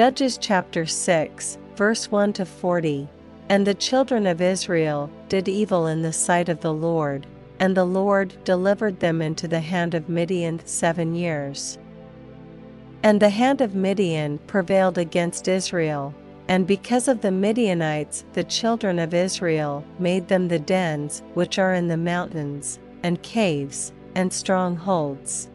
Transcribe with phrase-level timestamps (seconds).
[0.00, 3.06] Judges chapter 6, verse 1 to 40.
[3.50, 7.26] And the children of Israel did evil in the sight of the Lord,
[7.58, 11.76] and the Lord delivered them into the hand of Midian seven years.
[13.02, 16.14] And the hand of Midian prevailed against Israel,
[16.48, 21.74] and because of the Midianites, the children of Israel made them the dens which are
[21.74, 25.50] in the mountains, and caves, and strongholds.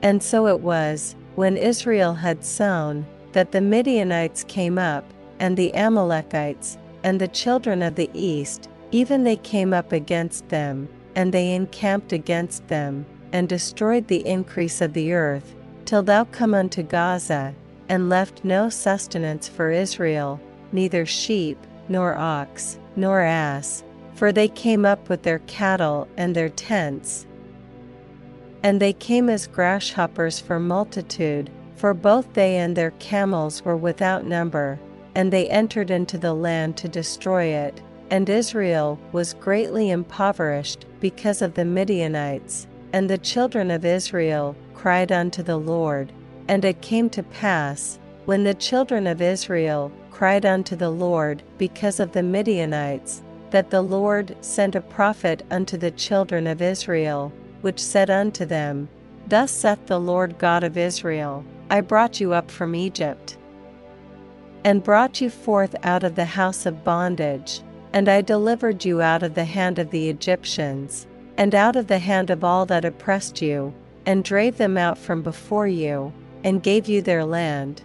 [0.00, 5.04] And so it was, when Israel had sown, that the Midianites came up,
[5.38, 10.88] and the Amalekites, and the children of the east, even they came up against them,
[11.14, 16.54] and they encamped against them, and destroyed the increase of the earth, till thou come
[16.54, 17.54] unto Gaza,
[17.88, 20.40] and left no sustenance for Israel,
[20.72, 21.58] neither sheep,
[21.88, 23.82] nor ox, nor ass,
[24.14, 27.26] for they came up with their cattle and their tents.
[28.62, 34.26] And they came as grasshoppers for multitude, for both they and their camels were without
[34.26, 34.78] number,
[35.14, 37.80] and they entered into the land to destroy it.
[38.10, 45.12] And Israel was greatly impoverished because of the Midianites, and the children of Israel cried
[45.12, 46.12] unto the Lord.
[46.48, 52.00] And it came to pass, when the children of Israel cried unto the Lord because
[52.00, 57.78] of the Midianites, that the Lord sent a prophet unto the children of Israel, which
[57.78, 58.88] said unto them,
[59.28, 63.36] Thus saith the Lord God of Israel, I brought you up from Egypt,
[64.64, 67.60] and brought you forth out of the house of bondage,
[67.92, 71.98] and I delivered you out of the hand of the Egyptians, and out of the
[71.98, 73.74] hand of all that oppressed you,
[74.06, 77.82] and drave them out from before you, and gave you their land.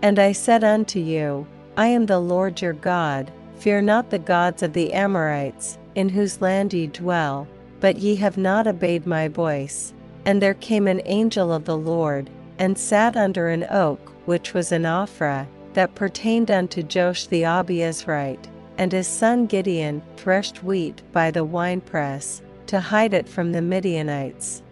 [0.00, 1.46] And I said unto you,
[1.76, 6.40] I am the Lord your God, fear not the gods of the Amorites, in whose
[6.40, 7.46] land ye dwell,
[7.80, 9.92] but ye have not obeyed my voice.
[10.24, 14.72] And there came an angel of the Lord, and sat under an oak which was
[14.72, 21.30] in Ophrah, that pertained unto Joash the Abiezrite, and his son Gideon threshed wheat by
[21.30, 24.62] the winepress, to hide it from the Midianites.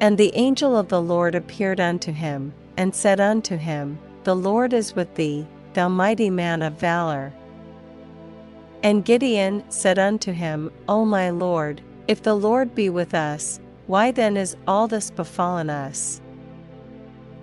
[0.00, 4.72] And the angel of the Lord appeared unto him, and said unto him, The Lord
[4.72, 7.32] is with thee, thou mighty man of valor.
[8.82, 14.10] And Gideon said unto him, O my Lord, if the Lord be with us, why
[14.10, 16.20] then is all this befallen us?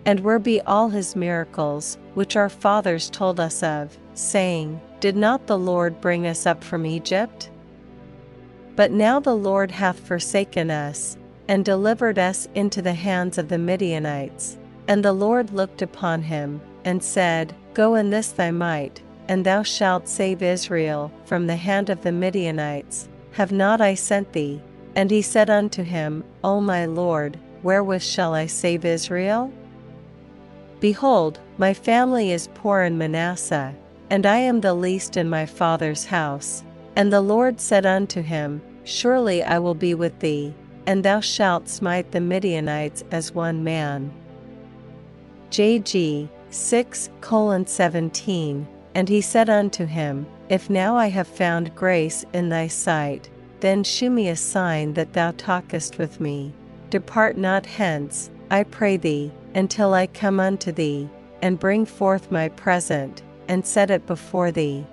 [0.07, 5.47] And where be all his miracles, which our fathers told us of, saying, Did not
[5.47, 7.49] the Lord bring us up from Egypt?
[8.77, 11.17] But now the Lord hath forsaken us,
[11.49, 14.57] and delivered us into the hands of the Midianites.
[14.87, 19.61] And the Lord looked upon him, and said, Go in this thy might, and thou
[19.61, 23.09] shalt save Israel from the hand of the Midianites.
[23.33, 24.61] Have not I sent thee?
[24.95, 29.51] And he said unto him, O my Lord, wherewith shall I save Israel?
[30.79, 33.73] Behold, my family is poor in Manasseh,
[34.09, 36.63] and I am the least in my father's house.
[36.95, 40.53] And the Lord said unto him, Surely I will be with thee,
[40.85, 44.11] and thou shalt smite the Midianites as one man.
[45.51, 47.09] JG 6
[47.65, 53.29] 17 And he said unto him, If now I have found grace in thy sight,
[53.59, 56.53] then shew me a sign that thou talkest with me.
[56.89, 61.09] Depart not hence, I pray thee, until I come unto thee,
[61.41, 64.85] and bring forth my present, and set it before thee.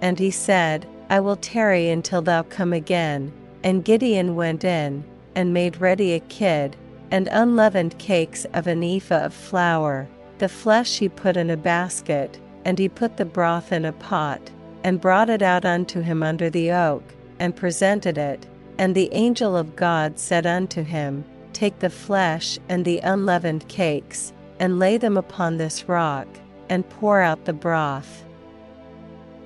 [0.00, 3.32] And he said, I will tarry until thou come again.
[3.62, 6.76] And Gideon went in, and made ready a kid,
[7.10, 10.08] and unleavened cakes of an ephah of flour.
[10.38, 14.50] The flesh he put in a basket, and he put the broth in a pot,
[14.82, 17.02] and brought it out unto him under the oak,
[17.38, 18.46] and presented it.
[18.76, 21.24] And the angel of God said unto him,
[21.54, 26.26] Take the flesh and the unleavened cakes, and lay them upon this rock,
[26.68, 28.24] and pour out the broth.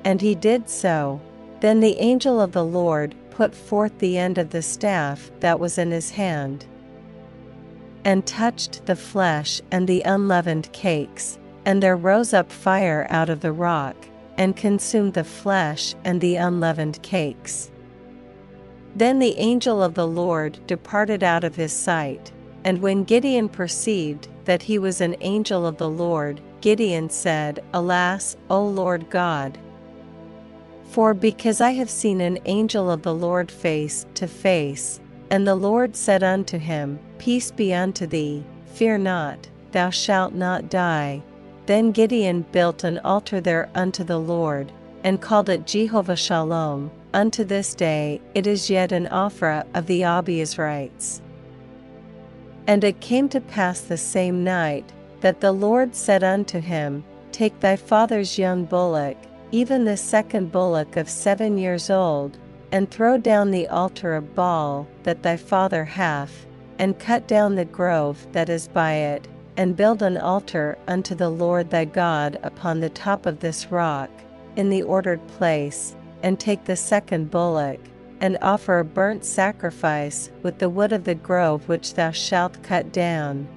[0.04, 1.20] And he did so.
[1.60, 5.76] Then the angel of the Lord put forth the end of the staff that was
[5.78, 6.66] in his hand,
[8.04, 13.40] and touched the flesh and the unleavened cakes, and there rose up fire out of
[13.40, 13.96] the rock,
[14.38, 17.70] and consumed the flesh and the unleavened cakes.
[18.98, 22.32] Then the angel of the Lord departed out of his sight,
[22.64, 28.36] and when Gideon perceived that he was an angel of the Lord, Gideon said, Alas,
[28.50, 29.56] O Lord God!
[30.90, 34.98] For because I have seen an angel of the Lord face to face,
[35.30, 40.68] and the Lord said unto him, Peace be unto thee, fear not, thou shalt not
[40.68, 41.22] die.
[41.66, 44.72] Then Gideon built an altar there unto the Lord,
[45.04, 46.90] and called it Jehovah Shalom.
[47.14, 51.20] Unto this day it is yet an Ophrah of the Abiezrites.
[52.66, 57.60] And it came to pass the same night that the Lord said unto him, Take
[57.60, 59.16] thy father's young bullock,
[59.50, 62.36] even the second bullock of seven years old,
[62.70, 66.46] and throw down the altar of Baal that thy father hath,
[66.78, 71.30] and cut down the grove that is by it, and build an altar unto the
[71.30, 74.10] Lord thy God upon the top of this rock,
[74.58, 77.80] in the ordered place, and take the second bullock,
[78.20, 82.92] and offer a burnt sacrifice with the wood of the grove which thou shalt cut
[82.92, 83.48] down.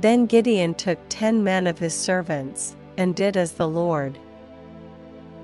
[0.00, 4.18] Then Gideon took ten men of his servants, and did as the Lord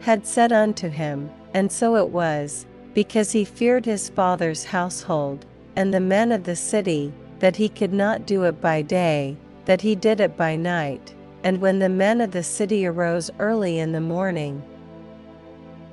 [0.01, 5.47] had said unto him, and so it was, because he feared his father's household,
[5.77, 9.83] and the men of the city, that he could not do it by day, that
[9.83, 11.15] he did it by night.
[11.45, 14.63] And when the men of the city arose early in the morning,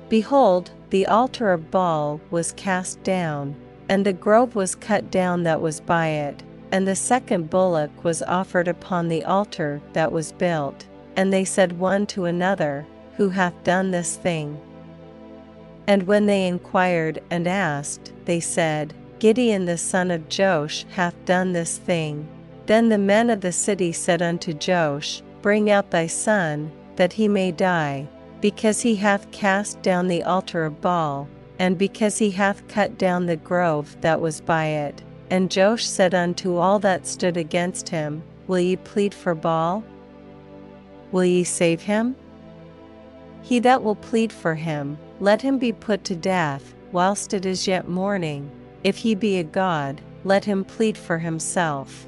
[0.08, 3.56] behold, the altar of Baal was cast down,
[3.88, 6.42] and the grove was cut down that was by it,
[6.72, 10.86] and the second bullock was offered upon the altar that was built.
[11.16, 12.86] And they said one to another,
[13.16, 14.60] Who hath done this thing?
[15.88, 21.52] And when they inquired and asked, they said, Gideon the son of Joash hath done
[21.52, 22.28] this thing.
[22.66, 27.28] Then the men of the city said unto Joash, Bring out thy son, that he
[27.28, 28.06] may die,
[28.40, 31.28] because he hath cast down the altar of Baal,
[31.58, 35.02] and because he hath cut down the grove that was by it.
[35.30, 39.84] And Joash said unto all that stood against him, Will ye plead for Baal?
[41.12, 42.16] Will ye save him?
[43.42, 47.66] He that will plead for him, let him be put to death, whilst it is
[47.66, 48.50] yet morning.
[48.84, 52.06] If he be a god, let him plead for himself.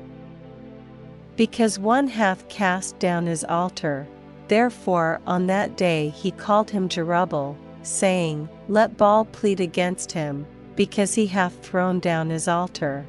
[1.36, 4.06] Because one hath cast down his altar,
[4.48, 10.46] therefore on that day he called him Jerubbaal, saying, Let Baal plead against him,
[10.76, 13.06] because he hath thrown down his altar.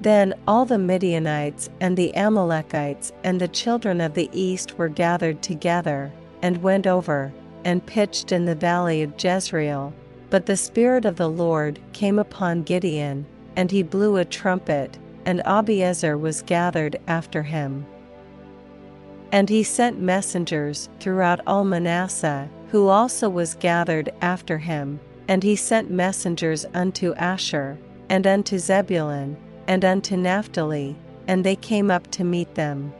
[0.00, 5.42] Then all the Midianites and the Amalekites and the children of the east were gathered
[5.42, 7.32] together, and went over,
[7.64, 9.92] and pitched in the valley of Jezreel.
[10.28, 15.42] But the Spirit of the Lord came upon Gideon, and he blew a trumpet, and
[15.44, 17.84] Abiezer was gathered after him.
[19.32, 25.56] And he sent messengers throughout all Manasseh, who also was gathered after him, and he
[25.56, 27.76] sent messengers unto Asher,
[28.08, 29.36] and unto Zebulun,
[29.66, 30.96] and unto Naphtali,
[31.26, 32.92] and they came up to meet them.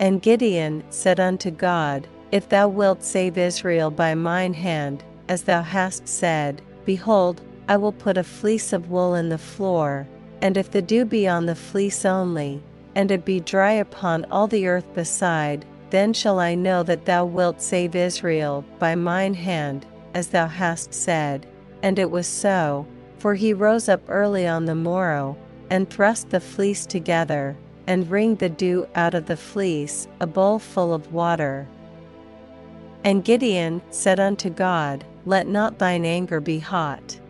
[0.00, 5.62] And Gideon said unto God, if thou wilt save Israel by mine hand, as thou
[5.62, 10.08] hast said, behold, I will put a fleece of wool in the floor,
[10.42, 12.62] and if the dew be on the fleece only,
[12.94, 17.24] and it be dry upon all the earth beside, then shall I know that thou
[17.24, 21.46] wilt save Israel by mine hand, as thou hast said.
[21.82, 22.86] And it was so,
[23.18, 25.36] for he rose up early on the morrow,
[25.70, 27.56] and thrust the fleece together,
[27.86, 31.68] and wringed the dew out of the fleece, a bowl full of water.
[33.04, 37.20] And Gideon said unto God, Let not thine anger be hot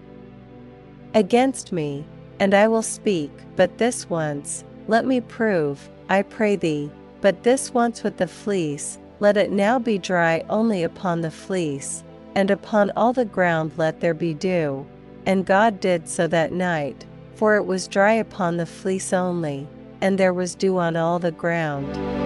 [1.16, 2.04] against me,
[2.40, 6.90] and I will speak, but this once, let me prove, I pray thee,
[7.20, 12.04] but this once with the fleece, let it now be dry only upon the fleece,
[12.34, 14.86] and upon all the ground let there be dew.
[15.24, 19.66] And God did so that night, for it was dry upon the fleece only,
[20.00, 22.25] and there was dew on all the ground.